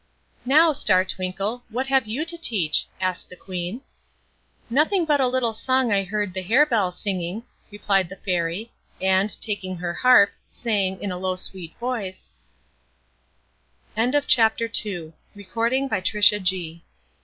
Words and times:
"Now, 0.45 0.73
Star 0.73 1.05
Twinkle, 1.05 1.63
what 1.69 1.85
have 1.85 2.07
you 2.07 2.25
to 2.25 2.35
teach?" 2.35 2.87
asked 2.99 3.29
the 3.29 3.35
Queen. 3.35 3.81
"Nothing 4.67 5.05
but 5.05 5.21
a 5.21 5.27
little 5.27 5.53
song 5.53 5.91
I 5.91 6.03
heard 6.05 6.33
the 6.33 6.41
hare 6.41 6.65
bells 6.65 6.99
singing," 6.99 7.43
replied 7.69 8.09
the 8.09 8.15
Fairy, 8.15 8.71
and, 8.99 9.39
taking 9.41 9.75
her 9.75 9.93
harp, 9.93 10.31
sang, 10.49 10.99
in 11.03 11.11
a 11.11 11.19
low, 11.19 11.35
sweet 11.35 11.77
voice:— 11.77 12.33
THE 13.93 13.93
FLOWER'S 13.93 13.95
LESSON. 13.95 14.11
There 14.11 14.69
grew 15.35 15.43
a 15.69 15.85
fragr 15.87 16.81